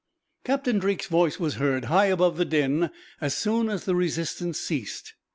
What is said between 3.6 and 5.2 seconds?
as the resistance ceased.